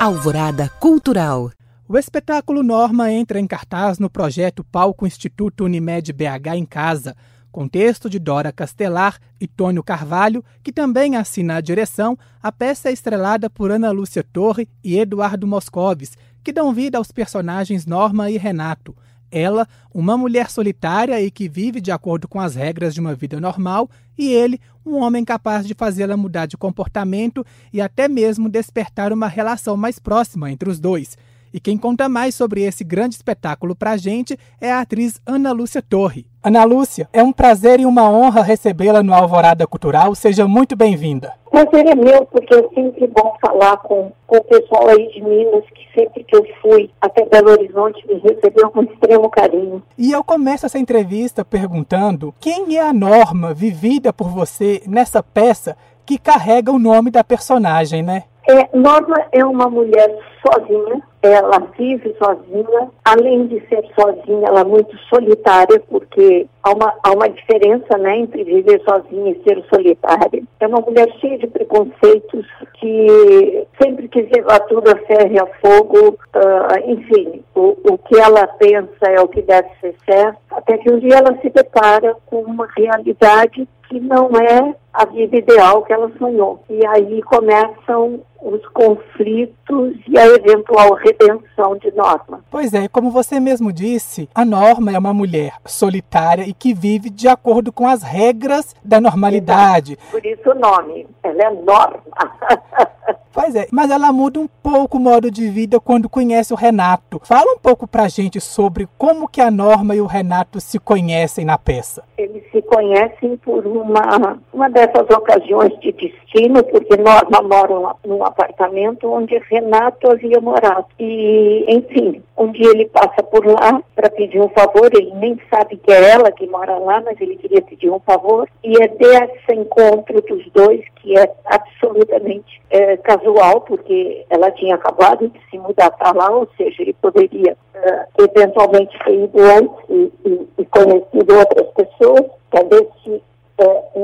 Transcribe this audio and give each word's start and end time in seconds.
Alvorada 0.00 0.66
Cultural. 0.80 1.52
O 1.86 1.98
espetáculo 1.98 2.62
Norma 2.62 3.12
entra 3.12 3.38
em 3.38 3.46
cartaz 3.46 3.98
no 3.98 4.08
projeto 4.08 4.64
Palco 4.64 5.06
Instituto 5.06 5.66
Unimed 5.66 6.10
BH 6.14 6.56
em 6.56 6.64
Casa, 6.64 7.14
com 7.52 7.68
texto 7.68 8.08
de 8.08 8.18
Dora 8.18 8.50
Castelar 8.50 9.18
e 9.38 9.46
Tônio 9.46 9.82
Carvalho, 9.82 10.42
que 10.62 10.72
também 10.72 11.16
assina 11.16 11.56
a 11.56 11.60
direção. 11.60 12.18
A 12.42 12.50
peça 12.50 12.88
é 12.88 12.92
estrelada 12.94 13.50
por 13.50 13.70
Ana 13.70 13.90
Lúcia 13.90 14.24
Torre 14.24 14.66
e 14.82 14.98
Eduardo 14.98 15.46
Moscovis, 15.46 16.16
que 16.42 16.50
dão 16.50 16.72
vida 16.72 16.96
aos 16.96 17.12
personagens 17.12 17.84
Norma 17.84 18.30
e 18.30 18.38
Renato. 18.38 18.96
Ela, 19.30 19.66
uma 19.94 20.16
mulher 20.16 20.50
solitária 20.50 21.20
e 21.20 21.30
que 21.30 21.48
vive 21.48 21.80
de 21.80 21.90
acordo 21.90 22.26
com 22.26 22.40
as 22.40 22.54
regras 22.54 22.94
de 22.94 23.00
uma 23.00 23.14
vida 23.14 23.40
normal, 23.40 23.88
e 24.18 24.28
ele, 24.28 24.60
um 24.84 24.96
homem 24.96 25.24
capaz 25.24 25.66
de 25.66 25.74
fazê-la 25.74 26.16
mudar 26.16 26.46
de 26.46 26.56
comportamento 26.56 27.44
e 27.72 27.80
até 27.80 28.08
mesmo 28.08 28.48
despertar 28.48 29.12
uma 29.12 29.28
relação 29.28 29.76
mais 29.76 29.98
próxima 29.98 30.50
entre 30.50 30.68
os 30.68 30.80
dois. 30.80 31.16
E 31.52 31.58
quem 31.58 31.76
conta 31.76 32.08
mais 32.08 32.34
sobre 32.34 32.62
esse 32.62 32.84
grande 32.84 33.16
espetáculo 33.16 33.74
pra 33.74 33.96
gente 33.96 34.38
é 34.60 34.70
a 34.70 34.80
atriz 34.80 35.20
Ana 35.26 35.50
Lúcia 35.52 35.82
Torre. 35.82 36.26
Ana 36.42 36.62
Lúcia, 36.64 37.08
é 37.12 37.22
um 37.22 37.32
prazer 37.32 37.80
e 37.80 37.86
uma 37.86 38.08
honra 38.08 38.42
recebê-la 38.42 39.02
no 39.02 39.12
Alvorada 39.12 39.66
Cultural. 39.66 40.14
Seja 40.14 40.46
muito 40.46 40.76
bem-vinda. 40.76 41.39
Prazer 41.50 41.86
é 41.86 41.94
meu, 41.96 42.24
porque 42.26 42.54
é 42.54 42.62
sempre 42.74 43.08
bom 43.08 43.34
falar 43.40 43.76
com, 43.78 44.12
com 44.26 44.36
o 44.36 44.44
pessoal 44.44 44.88
aí 44.88 45.08
de 45.08 45.20
Minas, 45.20 45.64
que 45.74 46.00
sempre 46.00 46.22
que 46.22 46.36
eu 46.36 46.46
fui 46.62 46.90
até 47.00 47.26
Belo 47.26 47.50
Horizonte 47.50 48.06
me 48.06 48.14
recebeu 48.20 48.70
com 48.70 48.84
extremo 48.84 49.28
carinho. 49.28 49.82
E 49.98 50.12
eu 50.12 50.22
começo 50.22 50.66
essa 50.66 50.78
entrevista 50.78 51.44
perguntando 51.44 52.32
quem 52.38 52.76
é 52.76 52.80
a 52.80 52.92
Norma 52.92 53.52
vivida 53.52 54.12
por 54.12 54.28
você 54.28 54.80
nessa 54.86 55.22
peça 55.22 55.76
que 56.06 56.18
carrega 56.18 56.72
o 56.72 56.78
nome 56.78 57.10
da 57.10 57.24
personagem, 57.24 58.02
né? 58.02 58.24
É, 58.48 58.76
Norma 58.76 59.16
é 59.32 59.44
uma 59.44 59.68
mulher 59.68 60.18
sozinha, 60.44 61.02
ela 61.22 61.58
vive 61.78 62.16
sozinha, 62.22 62.90
além 63.04 63.46
de 63.46 63.60
ser 63.68 63.84
sozinha, 63.94 64.48
ela 64.48 64.60
é 64.60 64.64
muito 64.64 64.96
solitária, 65.14 65.80
porque 65.88 66.46
há 66.62 66.70
uma, 66.72 66.94
há 67.04 67.10
uma 67.10 67.28
diferença 67.28 67.98
né, 67.98 68.16
entre 68.18 68.44
viver 68.44 68.82
sozinha 68.88 69.32
e 69.32 69.42
ser 69.42 69.62
solitária. 69.72 70.42
É 70.58 70.66
uma 70.66 70.80
mulher 70.80 71.08
cheia 71.20 71.38
de 71.38 71.46
preconceitos, 71.46 72.46
que 72.74 73.66
sempre 73.80 74.08
quis 74.08 74.28
levar 74.30 74.60
tudo 74.60 74.90
a 74.90 74.96
ferro 74.96 75.32
e 75.32 75.38
a 75.38 75.46
fogo, 75.60 76.18
uh, 76.34 76.90
enfim, 76.90 77.44
o, 77.54 77.76
o 77.92 77.98
que 77.98 78.18
ela 78.18 78.46
pensa 78.46 79.06
é 79.06 79.20
o 79.20 79.28
que 79.28 79.42
deve 79.42 79.68
ser 79.80 79.94
certo, 80.06 80.38
até 80.52 80.78
que 80.78 80.90
um 80.90 80.98
dia 80.98 81.18
ela 81.18 81.38
se 81.42 81.50
depara 81.50 82.16
com 82.26 82.40
uma 82.40 82.66
realidade 82.76 83.68
que 83.90 83.98
não 83.98 84.30
é 84.36 84.74
a 84.92 85.04
vida 85.04 85.36
ideal 85.36 85.82
que 85.82 85.92
ela 85.92 86.10
sonhou. 86.16 86.62
E 86.70 86.86
aí 86.86 87.20
começam 87.22 88.20
os 88.40 88.64
conflitos 88.68 89.96
e 90.08 90.18
a 90.18 90.26
eventual 90.28 90.94
redenção 90.94 91.76
de 91.76 91.90
Norma. 91.94 92.42
Pois 92.50 92.72
é, 92.72 92.88
como 92.88 93.10
você 93.10 93.38
mesmo 93.38 93.72
disse, 93.72 94.28
a 94.34 94.44
Norma 94.44 94.92
é 94.92 94.98
uma 94.98 95.12
mulher 95.12 95.54
solitária 95.66 96.44
e 96.44 96.54
que 96.54 96.72
vive 96.72 97.10
de 97.10 97.28
acordo 97.28 97.72
com 97.72 97.86
as 97.86 98.02
regras 98.02 98.74
da 98.82 99.00
normalidade. 99.00 99.94
Exato. 99.94 100.10
Por 100.12 100.24
isso 100.24 100.50
o 100.50 100.54
nome, 100.54 101.06
ela 101.22 101.42
é 101.42 101.50
Norma. 101.50 102.00
Pois 103.32 103.54
é, 103.54 103.66
mas 103.70 103.90
ela 103.90 104.12
muda 104.12 104.40
um 104.40 104.48
pouco 104.62 104.98
o 104.98 105.00
modo 105.00 105.30
de 105.30 105.48
vida 105.48 105.78
quando 105.78 106.08
conhece 106.08 106.52
o 106.52 106.56
Renato. 106.56 107.20
Fala 107.24 107.52
um 107.52 107.58
pouco 107.58 107.86
pra 107.86 108.08
gente 108.08 108.40
sobre 108.40 108.88
como 108.98 109.28
que 109.28 109.40
a 109.40 109.50
Norma 109.50 109.94
e 109.94 110.00
o 110.00 110.06
Renato 110.06 110.60
se 110.60 110.78
conhecem 110.78 111.44
na 111.44 111.56
peça. 111.56 112.02
Eles 112.18 112.42
se 112.50 112.60
conhecem 112.62 113.36
por 113.36 113.64
uma, 113.66 114.38
uma 114.52 114.68
dessas 114.68 115.08
ocasiões 115.10 115.78
de 115.80 115.92
destino, 115.92 116.62
porque 116.64 116.96
Norma 116.96 117.40
mora 117.42 117.96
num 118.04 118.24
apartamento 118.24 119.08
onde 119.08 119.38
Renato 119.48 120.10
havia 120.10 120.40
morado. 120.40 120.86
E, 120.98 121.64
enfim, 121.68 122.22
um 122.36 122.50
dia 122.50 122.70
ele 122.70 122.86
passa 122.86 123.22
por 123.22 123.46
lá 123.46 123.80
para 123.94 124.10
pedir 124.10 124.40
um 124.40 124.48
favor, 124.48 124.90
ele 124.92 125.12
nem 125.14 125.38
sabe 125.52 125.76
que 125.76 125.92
é 125.92 126.10
ela 126.10 126.32
que 126.32 126.46
mora 126.46 126.78
lá, 126.78 127.00
mas 127.00 127.20
ele 127.20 127.36
queria 127.36 127.62
pedir 127.62 127.90
um 127.90 128.00
favor. 128.00 128.48
E 128.64 128.82
é 128.82 128.88
desse 128.88 129.52
encontro 129.52 130.20
dos 130.22 130.50
dois, 130.52 130.82
que 130.96 131.16
é 131.18 131.30
absolutamente 131.44 132.60
é, 132.70 132.96
casual, 133.20 133.60
porque 133.62 134.24
ela 134.30 134.50
tinha 134.52 134.74
acabado 134.74 135.28
de 135.28 135.40
se 135.50 135.58
mudar 135.58 135.90
para 135.92 136.12
lá, 136.12 136.30
ou 136.30 136.48
seja, 136.56 136.82
ele 136.82 136.94
poderia 136.94 137.56
uh, 137.74 138.22
eventualmente 138.22 138.98
ter 139.04 139.24
ido 139.24 139.38
antes 139.40 139.76
e, 139.88 140.12
e, 140.24 140.48
e 140.58 140.64
conhecido 140.66 141.38
outras 141.38 141.66
pessoas, 141.74 142.24
é, 142.52 142.64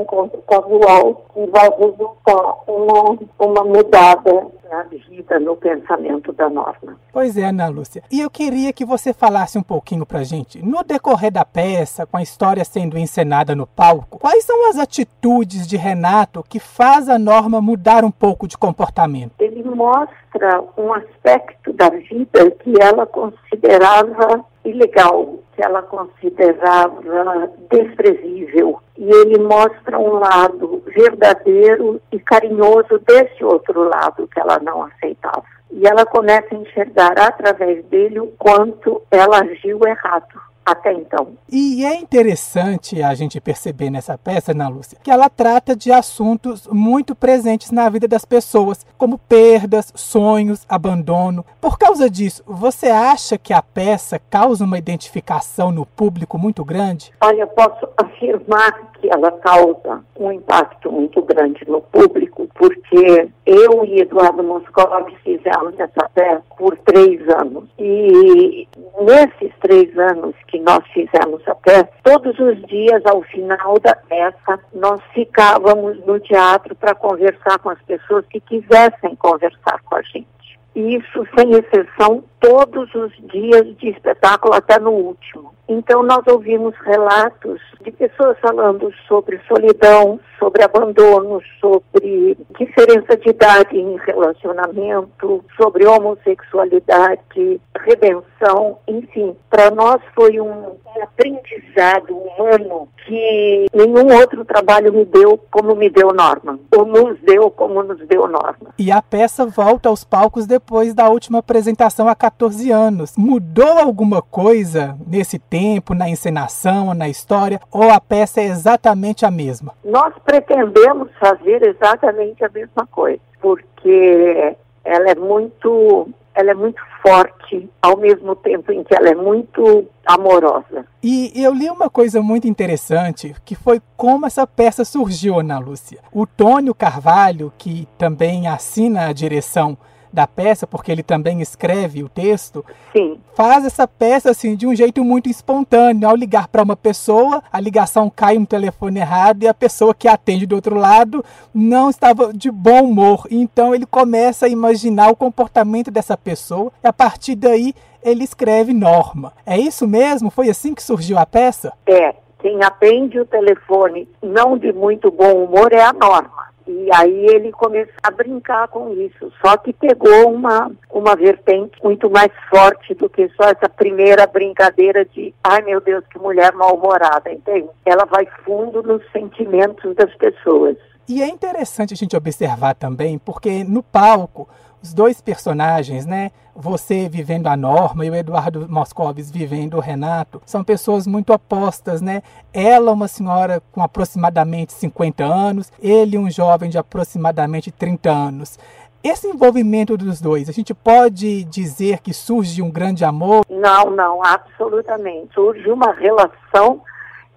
encontro 0.01 0.41
casual 0.47 1.25
que 1.33 1.45
vai 1.47 1.69
resultar 1.77 2.55
uma, 2.67 3.17
uma 3.39 3.63
mudada 3.63 4.47
na 4.69 4.83
vida, 4.83 5.39
no 5.39 5.55
pensamento 5.55 6.31
da 6.33 6.49
norma. 6.49 6.97
Pois 7.11 7.37
é, 7.37 7.45
Ana 7.45 7.67
Lúcia. 7.67 8.03
E 8.11 8.19
eu 8.19 8.29
queria 8.29 8.73
que 8.73 8.85
você 8.85 9.13
falasse 9.13 9.57
um 9.57 9.63
pouquinho 9.63 10.05
pra 10.05 10.23
gente, 10.23 10.63
no 10.63 10.83
decorrer 10.83 11.31
da 11.31 11.45
peça, 11.45 12.05
com 12.05 12.17
a 12.17 12.21
história 12.21 12.63
sendo 12.63 12.97
encenada 12.97 13.55
no 13.55 13.65
palco, 13.65 14.19
quais 14.19 14.43
são 14.43 14.69
as 14.69 14.77
atitudes 14.77 15.67
de 15.67 15.77
Renato 15.77 16.43
que 16.47 16.59
faz 16.59 17.09
a 17.09 17.17
norma 17.17 17.61
mudar 17.61 18.03
um 18.03 18.11
pouco 18.11 18.47
de 18.47 18.57
comportamento? 18.57 19.31
Mostra 19.77 20.63
um 20.75 20.91
aspecto 20.91 21.71
da 21.71 21.87
vida 21.89 22.49
que 22.63 22.73
ela 22.81 23.05
considerava 23.05 24.43
ilegal, 24.65 25.37
que 25.53 25.63
ela 25.63 25.83
considerava 25.83 27.47
desprezível. 27.69 28.81
E 28.97 29.07
ele 29.07 29.37
mostra 29.37 29.99
um 29.99 30.13
lado 30.13 30.81
verdadeiro 30.87 32.01
e 32.11 32.19
carinhoso 32.19 32.97
desse 33.07 33.43
outro 33.43 33.87
lado 33.87 34.27
que 34.27 34.39
ela 34.39 34.57
não 34.57 34.81
aceitava. 34.81 35.43
E 35.69 35.87
ela 35.87 36.07
começa 36.07 36.55
a 36.55 36.57
enxergar 36.57 37.13
através 37.15 37.85
dele 37.85 38.19
o 38.19 38.33
quanto 38.39 39.03
ela 39.11 39.41
agiu 39.41 39.79
errado 39.85 40.46
até 40.67 40.91
então. 40.91 41.29
E 41.49 41.85
é 41.85 41.95
interessante 41.95 43.01
a 43.01 43.15
gente 43.15 43.39
perceber 43.39 43.89
nessa 43.89 44.17
peça, 44.17 44.51
Ana 44.51 44.67
Lúcia, 44.67 44.97
que 45.01 45.09
ela 45.09 45.29
trata 45.29 45.73
de 45.73 45.93
assuntos 45.93 46.67
muito 46.67 47.15
presentes 47.15 47.71
na 47.71 47.87
vida 47.87 48.05
das 48.05 48.25
pessoas, 48.25 48.85
como 48.97 49.17
perdas, 49.17 49.93
sonhos, 49.95 50.65
abandono. 50.67 51.45
Por 51.61 51.79
causa 51.79 52.09
disso, 52.09 52.43
você 52.45 52.87
acha 52.87 53.37
que 53.37 53.53
a 53.53 53.61
peça 53.61 54.19
causa 54.29 54.65
uma 54.65 54.77
identificação 54.77 55.71
no 55.71 55.85
público 55.85 56.37
muito 56.37 56.65
grande? 56.65 57.13
Olha, 57.21 57.43
eu 57.43 57.47
posso 57.47 57.87
afirmar 57.95 58.91
que 58.99 59.09
ela 59.09 59.31
causa 59.31 60.03
um 60.19 60.31
impacto 60.31 60.91
muito 60.91 61.21
grande 61.21 61.63
no 61.67 61.81
público, 61.81 62.49
porque 62.55 63.29
eu 63.45 63.85
e 63.85 64.01
Eduardo 64.01 64.43
Moscovi 64.43 65.15
fizemos 65.23 65.79
essa 65.79 66.09
peça 66.13 66.43
por 66.57 66.77
três 66.79 67.21
anos. 67.29 67.65
E 67.79 68.67
nesses 68.99 69.51
três 69.61 69.97
anos 69.97 70.35
que 70.47 70.56
nós 70.59 70.83
fizemos 70.93 71.41
a 71.47 71.55
peça, 71.55 71.89
todos 72.03 72.37
os 72.39 72.61
dias, 72.67 73.01
ao 73.05 73.21
final 73.23 73.79
da 73.79 73.95
peça, 73.95 74.59
nós 74.73 75.01
ficávamos 75.13 76.05
no 76.05 76.19
teatro 76.19 76.75
para 76.75 76.95
conversar 76.95 77.59
com 77.59 77.69
as 77.69 77.81
pessoas 77.83 78.25
que 78.27 78.39
quisessem 78.39 79.15
conversar 79.15 79.81
com 79.83 79.95
a 79.95 80.01
gente. 80.01 80.27
Isso, 80.75 81.27
sem 81.35 81.51
exceção, 81.51 82.23
todos 82.47 82.95
os 82.95 83.11
dias 83.29 83.65
de 83.77 83.89
espetáculo 83.89 84.53
até 84.53 84.79
no 84.79 84.91
último. 84.91 85.51
Então 85.67 86.01
nós 86.01 86.21
ouvimos 86.27 86.73
relatos 86.77 87.59
de 87.83 87.91
pessoas 87.91 88.37
falando 88.39 88.89
sobre 89.05 89.37
solidão, 89.49 90.17
sobre 90.39 90.63
abandono, 90.63 91.41
sobre 91.59 92.37
diferença 92.57 93.17
de 93.17 93.29
idade 93.29 93.77
em 93.77 93.97
relacionamento, 93.97 95.43
sobre 95.57 95.85
homossexualidade, 95.85 97.59
redenção, 97.81 98.77
enfim. 98.87 99.35
Para 99.49 99.69
nós 99.71 100.01
foi 100.15 100.39
um 100.39 100.77
aprendizado 101.01 102.15
humano 102.15 102.87
que 103.05 103.65
nenhum 103.73 104.17
outro 104.17 104.45
trabalho 104.45 104.93
me 104.93 105.03
deu 105.03 105.37
como 105.51 105.75
me 105.75 105.89
deu 105.89 106.13
Norma, 106.13 106.59
ou 106.75 106.85
nos 106.85 107.19
deu 107.21 107.51
como 107.51 107.83
nos 107.83 107.99
deu 108.07 108.27
Norma. 108.27 108.73
E 108.79 108.89
a 108.89 109.01
peça 109.01 109.45
volta 109.45 109.89
aos 109.89 110.05
palcos 110.05 110.45
depois 110.47 110.93
da 110.93 111.09
última 111.09 111.39
apresentação 111.39 112.07
há 112.07 112.15
14 112.15 112.36
anos. 112.71 113.15
Mudou 113.17 113.79
alguma 113.79 114.21
coisa 114.21 114.97
nesse 115.07 115.39
tempo, 115.39 115.93
na 115.93 116.09
encenação, 116.09 116.93
na 116.93 117.09
história, 117.09 117.59
ou 117.71 117.89
a 117.89 117.99
peça 117.99 118.41
é 118.41 118.45
exatamente 118.45 119.25
a 119.25 119.31
mesma? 119.31 119.73
Nós 119.83 120.13
pretendemos 120.25 121.09
fazer 121.19 121.63
exatamente 121.63 122.43
a 122.43 122.49
mesma 122.49 122.85
coisa, 122.87 123.19
porque 123.41 124.55
ela 124.83 125.09
é 125.09 125.15
muito, 125.15 126.09
ela 126.33 126.51
é 126.51 126.53
muito 126.53 126.81
forte, 127.01 127.69
ao 127.81 127.97
mesmo 127.97 128.35
tempo 128.35 128.71
em 128.71 128.83
que 128.83 128.95
ela 128.95 129.09
é 129.09 129.15
muito 129.15 129.85
amorosa. 130.05 130.85
E 131.03 131.31
eu 131.35 131.53
li 131.53 131.69
uma 131.69 131.89
coisa 131.89 132.21
muito 132.21 132.47
interessante, 132.47 133.35
que 133.43 133.55
foi 133.55 133.81
como 133.95 134.25
essa 134.25 134.47
peça 134.47 134.85
surgiu, 134.85 135.39
Ana 135.39 135.59
Lúcia. 135.59 135.99
O 136.11 136.25
Tônio 136.25 136.73
Carvalho, 136.73 137.51
que 137.57 137.87
também 137.97 138.47
assina 138.47 139.07
a 139.07 139.13
direção 139.13 139.77
da 140.11 140.27
peça, 140.27 140.65
porque 140.65 140.91
ele 140.91 141.03
também 141.03 141.41
escreve 141.41 142.03
o 142.03 142.09
texto, 142.09 142.65
Sim. 142.91 143.19
faz 143.35 143.65
essa 143.65 143.87
peça 143.87 144.31
assim 144.31 144.55
de 144.55 144.65
um 144.65 144.75
jeito 144.75 145.03
muito 145.03 145.29
espontâneo. 145.29 146.07
Ao 146.07 146.15
ligar 146.15 146.47
para 146.47 146.63
uma 146.63 146.75
pessoa, 146.75 147.43
a 147.51 147.59
ligação 147.59 148.09
cai 148.09 148.37
no 148.37 148.45
telefone 148.45 148.99
errado 148.99 149.43
e 149.43 149.47
a 149.47 149.53
pessoa 149.53 149.93
que 149.93 150.07
atende 150.07 150.45
do 150.45 150.55
outro 150.55 150.75
lado 150.75 151.23
não 151.53 151.89
estava 151.89 152.33
de 152.33 152.51
bom 152.51 152.83
humor. 152.83 153.27
Então 153.29 153.73
ele 153.73 153.85
começa 153.85 154.45
a 154.45 154.49
imaginar 154.49 155.09
o 155.09 155.15
comportamento 155.15 155.91
dessa 155.91 156.17
pessoa 156.17 156.71
e 156.83 156.87
a 156.87 156.93
partir 156.93 157.35
daí 157.35 157.73
ele 158.03 158.23
escreve 158.23 158.73
Norma. 158.73 159.33
É 159.45 159.57
isso 159.57 159.87
mesmo? 159.87 160.29
Foi 160.29 160.49
assim 160.49 160.73
que 160.73 160.83
surgiu 160.83 161.17
a 161.17 161.25
peça? 161.25 161.73
É. 161.85 162.15
Quem 162.39 162.63
atende 162.63 163.19
o 163.19 163.25
telefone 163.25 164.07
não 164.21 164.57
de 164.57 164.71
muito 164.71 165.09
bom 165.09 165.43
humor 165.43 165.73
é 165.73 165.81
a 165.81 165.91
Norma. 165.91 166.46
E 166.67 166.89
aí 166.93 167.25
ele 167.27 167.51
começou 167.51 167.93
a 168.03 168.11
brincar 168.11 168.67
com 168.67 168.93
isso. 168.93 169.31
Só 169.43 169.55
que 169.57 169.71
pegou 169.73 170.33
uma, 170.33 170.71
uma 170.91 171.15
vertente 171.15 171.81
muito 171.83 172.09
mais 172.09 172.31
forte 172.49 172.93
do 172.93 173.09
que 173.09 173.29
só 173.29 173.49
essa 173.49 173.69
primeira 173.69 174.27
brincadeira 174.27 175.05
de 175.05 175.33
ai 175.43 175.61
meu 175.61 175.79
Deus, 175.79 176.03
que 176.09 176.19
mulher 176.19 176.53
mal-humorada, 176.53 177.31
entende? 177.31 177.69
Ela 177.85 178.05
vai 178.05 178.27
fundo 178.43 178.83
nos 178.83 179.01
sentimentos 179.11 179.95
das 179.95 180.13
pessoas. 180.15 180.77
E 181.07 181.21
é 181.23 181.27
interessante 181.27 181.93
a 181.93 181.97
gente 181.97 182.17
observar 182.17 182.75
também, 182.75 183.17
porque 183.17 183.63
no 183.63 183.81
palco, 183.81 184.47
os 184.83 184.93
dois 184.93 185.21
personagens, 185.21 186.05
né? 186.05 186.31
Você 186.53 187.07
vivendo 187.07 187.47
a 187.47 187.55
Norma 187.55 188.05
e 188.05 188.09
o 188.09 188.15
Eduardo 188.15 188.67
Moscovis 188.67 189.31
vivendo 189.31 189.75
o 189.75 189.79
Renato, 189.79 190.41
são 190.45 190.63
pessoas 190.63 191.07
muito 191.07 191.31
opostas, 191.31 192.01
né? 192.01 192.21
Ela, 192.53 192.91
uma 192.91 193.07
senhora 193.07 193.61
com 193.71 193.81
aproximadamente 193.81 194.73
50 194.73 195.23
anos, 195.23 195.71
ele, 195.81 196.17
um 196.17 196.29
jovem 196.29 196.69
de 196.69 196.77
aproximadamente 196.77 197.71
30 197.71 198.09
anos. 198.11 198.59
Esse 199.03 199.27
envolvimento 199.27 199.95
dos 199.95 200.19
dois, 200.19 200.49
a 200.49 200.51
gente 200.51 200.73
pode 200.73 201.45
dizer 201.45 201.99
que 201.99 202.13
surge 202.13 202.61
um 202.61 202.69
grande 202.69 203.05
amor? 203.05 203.45
Não, 203.49 203.91
não, 203.91 204.21
absolutamente. 204.25 205.33
Surge 205.33 205.69
uma 205.69 205.93
relação 205.93 206.81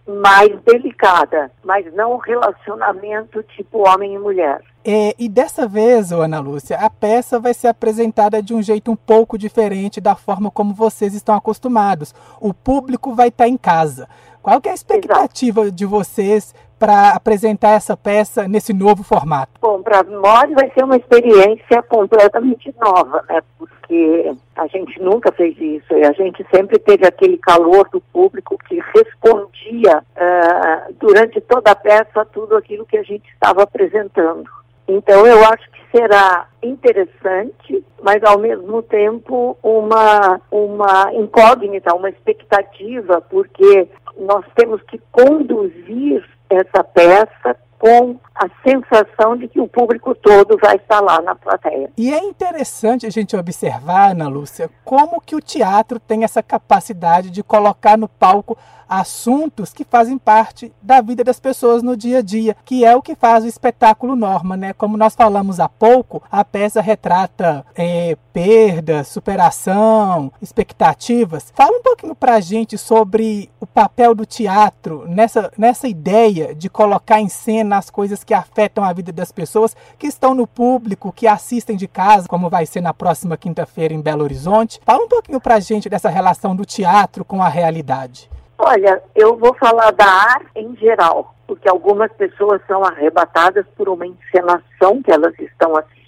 mais 0.07 0.51
delicada, 0.63 1.51
mas 1.65 1.93
não 1.95 2.15
um 2.15 2.19
relacionamento 2.19 3.43
tipo 3.43 3.89
homem 3.89 4.15
e 4.15 4.19
mulher. 4.19 4.61
É, 4.83 5.15
e 5.19 5.29
dessa 5.29 5.69
vez, 5.69 6.11
Ana 6.11 6.41
Lúcia, 6.41 6.77
a 6.79 6.89
peça 6.89 7.39
vai 7.39 7.53
ser 7.53 7.69
apresentada 7.69 8.43
de 8.43 8.55
um 8.55 8.63
jeito 8.63 8.91
um 8.91 8.97
pouco 8.97 9.37
diferente 9.37 10.01
da 10.01 10.15
forma 10.15 10.51
como 10.51 10.73
vocês 10.73 11.15
estão 11.15 11.35
acostumados. 11.35 12.15
O 12.41 12.55
público 12.55 13.15
vai 13.15 13.29
estar 13.29 13.47
em 13.47 13.59
casa. 13.59 14.09
Qual 14.43 14.61
é 14.65 14.71
a 14.71 14.75
expectativa 14.75 15.61
Exato. 15.63 15.77
de 15.77 15.87
vocês 15.87 16.55
para 16.79 17.11
apresentar 17.11 17.73
essa 17.73 17.95
peça 17.95 18.49
nesse 18.49 18.73
novo 18.73 19.03
formato? 19.03 19.53
Bom, 19.61 19.83
para 19.83 20.03
nós 20.03 20.51
vai 20.53 20.71
ser 20.71 20.83
uma 20.83 20.97
experiência 20.97 21.83
completamente 21.83 22.75
nova, 22.81 23.23
né? 23.29 23.43
Porque 23.59 24.33
a 24.57 24.67
gente 24.67 24.99
nunca 24.99 25.31
fez 25.31 25.55
isso 25.61 25.93
e 25.93 26.05
a 26.05 26.13
gente 26.13 26.45
sempre 26.55 26.79
teve 26.79 27.07
aquele 27.07 27.37
calor 27.37 27.87
do 27.93 28.01
público 28.01 28.57
que 28.67 28.81
respondia 28.97 29.99
uh, 29.99 30.95
durante 30.99 31.39
toda 31.43 31.73
a 31.73 31.77
peça 31.77 32.25
tudo 32.33 32.57
aquilo 32.57 32.87
que 32.87 32.97
a 32.97 33.03
gente 33.03 33.29
estava 33.31 33.63
apresentando. 33.65 34.49
Então 34.91 35.25
eu 35.25 35.39
acho 35.45 35.71
que 35.71 35.97
será 35.97 36.49
interessante, 36.63 37.85
mas 38.03 38.23
ao 38.25 38.39
mesmo 38.39 38.83
tempo 38.83 39.57
uma, 39.63 40.41
uma 40.51 41.15
incógnita, 41.15 41.95
uma 41.95 42.09
expectativa, 42.09 43.21
porque 43.21 43.89
nós 44.19 44.45
temos 44.57 44.83
que 44.83 45.01
conduzir 45.13 46.25
essa 46.51 46.83
peça 46.83 47.57
com 47.81 48.17
a 48.35 48.47
sensação 48.63 49.39
de 49.39 49.49
que 49.49 49.59
o 49.59 49.67
público 49.67 50.15
todo 50.15 50.59
vai 50.59 50.77
estar 50.77 51.01
lá 51.01 51.21
na 51.23 51.35
plateia. 51.35 51.91
E 51.97 52.13
é 52.13 52.19
interessante 52.19 53.07
a 53.07 53.11
gente 53.11 53.35
observar, 53.35 54.11
Ana 54.11 54.29
Lúcia, 54.29 54.71
como 54.85 55.21
que 55.21 55.35
o 55.35 55.41
teatro 55.41 55.99
tem 55.99 56.23
essa 56.23 56.43
capacidade 56.43 57.31
de 57.31 57.43
colocar 57.43 57.97
no 57.97 58.07
palco 58.07 58.57
assuntos 58.91 59.73
que 59.73 59.85
fazem 59.85 60.19
parte 60.19 60.73
da 60.83 61.01
vida 61.01 61.23
das 61.23 61.39
pessoas 61.39 61.81
no 61.81 61.97
dia 61.97 62.19
a 62.19 62.23
dia, 62.23 62.57
que 62.65 62.85
é 62.85 62.97
o 62.97 63.01
que 63.01 63.15
faz 63.15 63.45
o 63.45 63.47
espetáculo 63.47 64.17
Norma, 64.17 64.57
né? 64.57 64.73
Como 64.73 64.97
nós 64.97 65.15
falamos 65.15 65.61
há 65.61 65.69
pouco, 65.69 66.21
a 66.31 66.45
peça 66.45 66.81
retrata 66.81 67.65
é, 67.77 68.17
perda, 68.33 69.05
superação, 69.05 70.33
expectativas. 70.43 71.53
Fala 71.55 71.79
um 71.79 71.83
pouquinho 71.83 72.17
pra 72.17 72.41
gente 72.41 72.77
sobre 72.77 73.49
o 73.61 73.67
papel 73.67 74.13
do 74.13 74.27
teatro 74.27 75.05
nessa, 75.07 75.53
nessa 75.57 75.87
ideia 75.87 76.53
de 76.53 76.69
colocar 76.69 77.21
em 77.21 77.29
cena 77.29 77.70
as 77.77 77.91
coisas 77.91 78.25
que 78.25 78.35
afetam 78.35 78.85
a 78.85 78.93
vida 78.93 79.13
das 79.13 79.33
pessoas 79.33 79.77
que 79.99 80.07
estão 80.07 80.35
no 80.35 80.47
público, 80.47 81.13
que 81.13 81.27
assistem 81.27 81.77
de 81.77 81.89
casa, 81.89 82.29
como 82.29 82.51
vai 82.51 82.67
ser 82.67 82.81
na 82.81 82.95
próxima 82.95 83.37
quinta-feira 83.37 83.95
em 83.95 84.01
Belo 84.01 84.25
Horizonte. 84.25 84.81
Fala 84.85 85.05
um 85.05 85.09
pouquinho 85.09 85.41
pra 85.41 85.61
gente 85.61 85.89
dessa 85.89 86.09
relação 86.09 86.55
do 86.55 86.65
teatro 86.65 87.25
com 87.25 87.43
a 87.43 87.49
realidade. 87.49 88.31
Olha, 88.59 89.03
eu 89.15 89.37
vou 89.39 89.55
falar 89.55 89.91
da 89.93 90.05
arte 90.05 90.51
em 90.55 90.77
geral, 90.77 91.35
porque 91.47 91.69
algumas 91.69 92.13
pessoas 92.13 92.61
são 92.67 92.85
arrebatadas 92.85 93.65
por 93.77 93.89
uma 93.89 94.07
encenação 94.07 95.03
que 95.03 95.11
elas 95.11 95.33
estão 95.39 95.77
assistindo, 95.77 96.00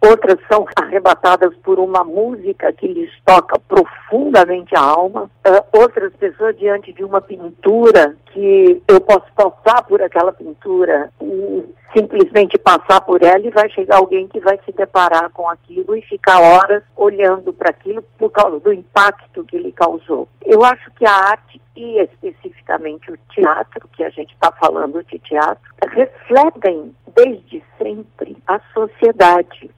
outras 0.00 0.38
são 0.50 0.66
arrebatadas 0.76 1.54
por 1.62 1.78
uma 1.78 2.04
música 2.04 2.72
que 2.72 2.86
lhes 2.86 3.10
toca 3.24 3.58
profundamente 3.58 4.74
a 4.76 4.80
alma, 4.80 5.30
uh, 5.46 5.78
outras 5.78 6.12
pessoas 6.14 6.56
diante 6.58 6.92
de 6.92 7.04
uma 7.04 7.20
pintura 7.20 8.16
que 8.26 8.82
eu 8.88 9.00
posso 9.00 9.26
passar 9.34 9.82
por 9.84 10.02
aquela 10.02 10.32
pintura 10.32 11.10
e 11.20 11.64
simplesmente 11.96 12.58
passar 12.58 13.00
por 13.02 13.22
ela 13.22 13.46
e 13.46 13.50
vai 13.50 13.70
chegar 13.70 13.98
alguém 13.98 14.26
que 14.26 14.40
vai 14.40 14.58
se 14.64 14.72
deparar 14.72 15.30
com 15.30 15.48
aquilo 15.48 15.96
e 15.96 16.02
ficar 16.02 16.40
horas 16.40 16.82
olhando 16.96 17.52
para 17.52 17.70
aquilo 17.70 18.02
por 18.18 18.30
causa 18.30 18.58
do 18.58 18.72
impacto 18.72 19.44
que 19.44 19.56
lhe 19.56 19.72
causou. 19.72 20.28
Eu 20.44 20.64
acho 20.64 20.90
que 20.92 21.06
a 21.06 21.12
arte 21.12 21.60
e 21.76 21.98
especificamente 21.98 23.10
o 23.10 23.18
teatro, 23.30 23.88
que 23.88 24.04
a 24.04 24.10
gente 24.10 24.32
está 24.34 24.52
falando 24.52 25.02
de 25.04 25.18
teatro, 25.18 25.62
refletem 25.88 26.94
desde 27.14 27.62
sempre 27.78 28.36
a 28.46 28.60
sociedade. 28.72 29.70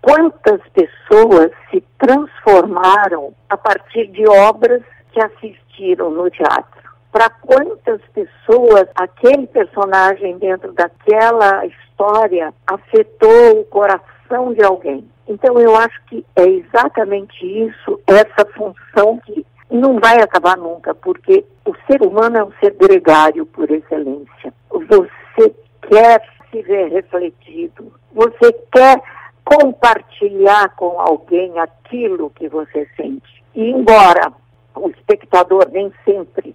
Quantas 0.00 0.60
pessoas 0.68 1.50
se 1.70 1.82
transformaram 1.98 3.34
a 3.48 3.56
partir 3.56 4.08
de 4.08 4.26
obras 4.28 4.82
que 5.12 5.20
assistiram 5.22 6.10
no 6.10 6.30
teatro? 6.30 6.84
Para 7.10 7.30
quantas 7.30 8.00
pessoas 8.12 8.86
aquele 8.94 9.46
personagem 9.46 10.36
dentro 10.38 10.72
daquela 10.72 11.64
história 11.64 12.52
afetou 12.66 13.60
o 13.60 13.64
coração 13.64 14.52
de 14.52 14.64
alguém? 14.64 15.08
Então 15.26 15.58
eu 15.58 15.74
acho 15.76 16.04
que 16.06 16.24
é 16.36 16.44
exatamente 16.44 17.46
isso, 17.46 18.00
essa 18.06 18.44
função 18.52 19.18
que 19.24 19.46
não 19.70 19.98
vai 19.98 20.20
acabar 20.20 20.56
nunca, 20.56 20.94
porque 20.94 21.44
o 21.64 21.74
ser 21.86 22.02
humano 22.02 22.36
é 22.36 22.44
um 22.44 22.52
ser 22.60 22.74
gregário 22.74 23.46
por 23.46 23.70
excelência. 23.70 24.52
Você 24.70 25.54
quer 25.88 26.22
se 26.50 26.62
ver 26.62 26.88
refletido, 26.88 27.92
você 28.12 28.52
quer 28.72 29.02
compartilhar 29.44 30.74
com 30.76 31.00
alguém 31.00 31.58
aquilo 31.58 32.30
que 32.30 32.48
você 32.48 32.88
sente. 32.96 33.44
E 33.54 33.70
embora 33.70 34.32
o 34.74 34.88
espectador 34.90 35.68
nem 35.70 35.92
sempre 36.04 36.54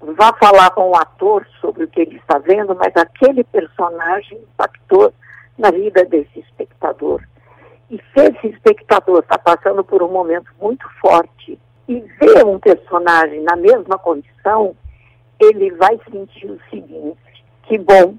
vá 0.00 0.32
falar 0.34 0.70
com 0.70 0.90
o 0.90 0.96
ator 0.96 1.46
sobre 1.60 1.84
o 1.84 1.88
que 1.88 2.00
ele 2.02 2.16
está 2.16 2.38
vendo, 2.38 2.74
mas 2.74 2.94
aquele 2.96 3.42
personagem 3.44 4.38
impactou 4.38 5.12
na 5.58 5.70
vida 5.70 6.04
desse 6.04 6.40
espectador. 6.40 7.22
E 7.90 7.96
se 7.96 8.20
esse 8.20 8.48
espectador 8.48 9.20
está 9.20 9.38
passando 9.38 9.82
por 9.82 10.02
um 10.02 10.10
momento 10.10 10.50
muito 10.60 10.86
forte 11.00 11.58
e 11.88 12.00
vê 12.00 12.44
um 12.44 12.58
personagem 12.58 13.42
na 13.42 13.56
mesma 13.56 13.98
condição, 13.98 14.76
ele 15.40 15.70
vai 15.72 15.98
sentir 16.10 16.50
o 16.50 16.60
seguinte: 16.70 17.44
que 17.64 17.78
bom, 17.78 18.14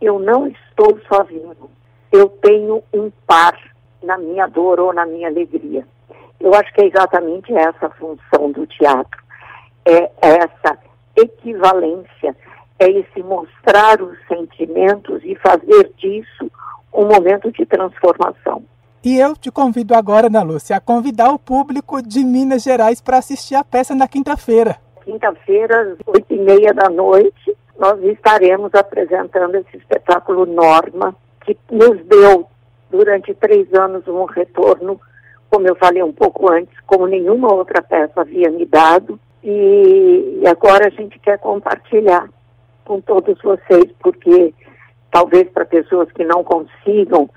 eu 0.00 0.18
não 0.18 0.46
estou 0.46 0.98
sozinho, 1.08 1.70
eu 2.12 2.28
tenho 2.28 2.82
um 2.92 3.10
par 3.26 3.58
na 4.02 4.18
minha 4.18 4.46
dor 4.46 4.80
ou 4.80 4.92
na 4.92 5.06
minha 5.06 5.28
alegria. 5.28 5.86
Eu 6.40 6.52
acho 6.54 6.72
que 6.74 6.82
é 6.82 6.86
exatamente 6.86 7.52
essa 7.54 7.86
a 7.86 7.90
função 7.90 8.50
do 8.50 8.66
teatro, 8.66 9.22
é 9.86 10.10
essa 10.20 10.78
equivalência, 11.16 12.36
é 12.78 12.90
esse 12.90 13.22
mostrar 13.22 14.02
os 14.02 14.18
sentimentos 14.26 15.22
e 15.24 15.34
fazer 15.36 15.92
disso 15.96 16.50
um 16.92 17.06
momento 17.06 17.50
de 17.50 17.64
transformação. 17.64 18.64
E 19.04 19.18
eu 19.18 19.36
te 19.36 19.50
convido 19.50 19.94
agora, 19.94 20.28
Ana 20.28 20.42
Lúcia, 20.42 20.76
a 20.76 20.80
convidar 20.80 21.30
o 21.30 21.38
público 21.38 22.00
de 22.00 22.24
Minas 22.24 22.62
Gerais 22.62 23.02
para 23.02 23.18
assistir 23.18 23.54
a 23.54 23.62
peça 23.62 23.94
na 23.94 24.08
quinta-feira. 24.08 24.78
Quinta-feira, 25.04 25.94
oito 26.06 26.32
e 26.32 26.38
meia 26.38 26.72
da 26.72 26.88
noite, 26.88 27.54
nós 27.78 28.02
estaremos 28.02 28.74
apresentando 28.74 29.56
esse 29.56 29.76
espetáculo 29.76 30.46
Norma, 30.46 31.14
que 31.44 31.54
nos 31.70 32.02
deu, 32.06 32.46
durante 32.90 33.34
três 33.34 33.70
anos, 33.74 34.08
um 34.08 34.24
retorno, 34.24 34.98
como 35.50 35.68
eu 35.68 35.74
falei 35.74 36.02
um 36.02 36.12
pouco 36.12 36.50
antes, 36.50 36.74
como 36.86 37.06
nenhuma 37.06 37.52
outra 37.52 37.82
peça 37.82 38.22
havia 38.22 38.50
me 38.50 38.64
dado. 38.64 39.20
E 39.42 40.42
agora 40.46 40.86
a 40.86 40.90
gente 40.90 41.18
quer 41.18 41.38
compartilhar 41.40 42.30
com 42.86 43.02
todos 43.02 43.38
vocês, 43.42 43.84
porque 44.02 44.54
talvez 45.10 45.46
para 45.50 45.66
pessoas 45.66 46.10
que 46.12 46.24
não 46.24 46.42
consigam 46.42 47.28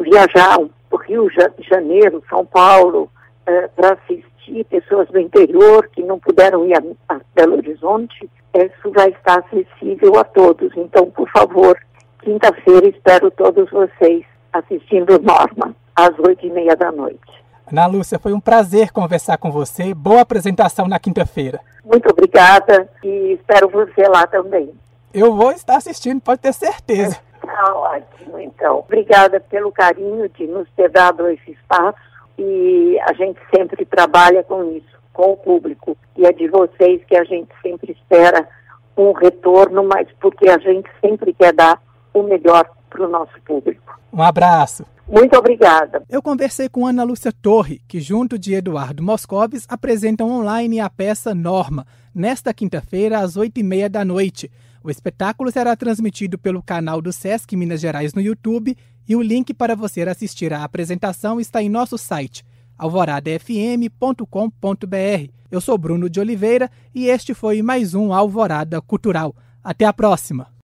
viajar 0.00 0.58
para 0.58 0.68
o 0.90 0.96
Rio 0.96 1.28
de 1.28 1.68
Janeiro, 1.68 2.22
São 2.28 2.44
Paulo, 2.44 3.10
uh, 3.48 3.70
para 3.74 3.94
assistir 3.94 4.64
pessoas 4.64 5.08
do 5.08 5.18
interior 5.18 5.88
que 5.88 6.02
não 6.02 6.18
puderam 6.18 6.66
ir 6.66 6.74
a, 6.74 7.14
a 7.14 7.20
Belo 7.34 7.56
Horizonte, 7.56 8.28
isso 8.54 8.90
vai 8.92 9.10
estar 9.10 9.40
acessível 9.40 10.18
a 10.18 10.24
todos. 10.24 10.70
Então, 10.76 11.10
por 11.10 11.28
favor, 11.30 11.76
quinta-feira 12.22 12.88
espero 12.88 13.30
todos 13.30 13.68
vocês 13.70 14.24
assistindo 14.52 15.20
Norma, 15.20 15.74
às 15.96 16.16
oito 16.20 16.46
e 16.46 16.50
meia 16.50 16.76
da 16.76 16.92
noite. 16.92 17.44
Ana 17.70 17.86
Lúcia, 17.86 18.18
foi 18.18 18.32
um 18.32 18.40
prazer 18.40 18.92
conversar 18.92 19.38
com 19.38 19.50
você. 19.50 19.94
Boa 19.94 20.20
apresentação 20.20 20.86
na 20.86 20.98
quinta-feira. 20.98 21.60
Muito 21.84 22.08
obrigada 22.10 22.88
e 23.02 23.32
espero 23.32 23.68
você 23.68 24.02
lá 24.06 24.26
também. 24.26 24.70
Eu 25.12 25.34
vou 25.34 25.50
estar 25.50 25.76
assistindo, 25.76 26.20
pode 26.20 26.40
ter 26.40 26.52
certeza. 26.52 27.18
Tá 27.54 27.72
ótimo, 27.72 28.40
então. 28.40 28.80
Obrigada 28.80 29.38
pelo 29.38 29.70
carinho 29.70 30.28
de 30.30 30.44
nos 30.48 30.68
ter 30.74 30.90
dado 30.90 31.28
esse 31.28 31.52
espaço 31.52 31.96
e 32.36 32.98
a 33.06 33.12
gente 33.12 33.38
sempre 33.54 33.84
trabalha 33.84 34.42
com 34.42 34.72
isso, 34.72 34.98
com 35.12 35.34
o 35.34 35.36
público. 35.36 35.96
E 36.16 36.26
é 36.26 36.32
de 36.32 36.48
vocês 36.48 37.00
que 37.04 37.16
a 37.16 37.22
gente 37.22 37.48
sempre 37.62 37.92
espera 37.92 38.48
um 38.96 39.12
retorno, 39.12 39.84
mas 39.84 40.08
porque 40.20 40.48
a 40.48 40.58
gente 40.58 40.90
sempre 41.00 41.32
quer 41.32 41.52
dar 41.52 41.80
o 42.12 42.24
melhor 42.24 42.68
para 42.90 43.06
o 43.06 43.08
nosso 43.08 43.40
público. 43.44 44.00
Um 44.12 44.20
abraço. 44.20 44.84
Muito 45.06 45.36
obrigada. 45.36 46.02
Eu 46.10 46.20
conversei 46.20 46.68
com 46.68 46.84
Ana 46.84 47.04
Lúcia 47.04 47.30
Torre, 47.30 47.80
que 47.86 48.00
junto 48.00 48.36
de 48.36 48.54
Eduardo 48.54 49.00
Moscovis 49.00 49.64
apresentam 49.68 50.28
online 50.28 50.80
a 50.80 50.90
peça 50.90 51.32
Norma, 51.32 51.86
nesta 52.12 52.52
quinta-feira 52.52 53.20
às 53.20 53.36
oito 53.36 53.60
e 53.60 53.62
meia 53.62 53.88
da 53.88 54.04
noite. 54.04 54.50
O 54.84 54.90
espetáculo 54.90 55.50
será 55.50 55.74
transmitido 55.74 56.36
pelo 56.36 56.62
canal 56.62 57.00
do 57.00 57.10
Sesc 57.10 57.56
Minas 57.56 57.80
Gerais 57.80 58.12
no 58.12 58.20
YouTube 58.20 58.76
e 59.08 59.16
o 59.16 59.22
link 59.22 59.54
para 59.54 59.74
você 59.74 60.02
assistir 60.02 60.52
à 60.52 60.62
apresentação 60.62 61.40
está 61.40 61.62
em 61.62 61.70
nosso 61.70 61.96
site 61.96 62.44
alvoradafm.com.br. 62.76 65.32
Eu 65.50 65.60
sou 65.62 65.78
Bruno 65.78 66.10
de 66.10 66.20
Oliveira 66.20 66.70
e 66.94 67.06
este 67.06 67.32
foi 67.32 67.62
mais 67.62 67.94
um 67.94 68.12
Alvorada 68.12 68.82
Cultural. 68.82 69.34
Até 69.62 69.86
a 69.86 69.92
próxima! 69.92 70.53